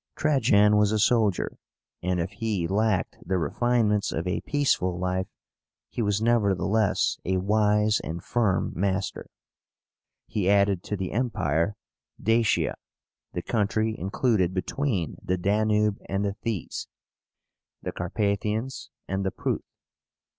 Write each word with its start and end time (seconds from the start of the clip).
Trajan 0.15 0.77
was 0.77 0.91
a 0.91 0.97
soldier, 0.97 1.59
and, 2.01 2.19
if 2.19 2.31
he 2.31 2.67
lacked 2.67 3.19
the 3.23 3.37
refinements 3.37 4.11
of 4.11 4.25
a 4.27 4.41
peaceful 4.41 4.97
life, 4.97 5.27
he 5.91 6.01
was 6.01 6.19
nevertheless 6.19 7.19
a 7.23 7.37
wise 7.37 7.99
and 7.99 8.23
firm 8.23 8.73
master. 8.75 9.29
He 10.25 10.49
added 10.49 10.81
to 10.85 10.97
the 10.97 11.11
Empire 11.11 11.75
Dacia, 12.19 12.73
the 13.33 13.43
country 13.43 13.95
included 13.95 14.55
between 14.55 15.17
the 15.21 15.37
Danube 15.37 15.99
and 16.07 16.25
the 16.25 16.33
Theiss, 16.33 16.87
the 17.83 17.91
Carpathians 17.91 18.89
and 19.07 19.23
the 19.23 19.29
Pruth. 19.29 19.61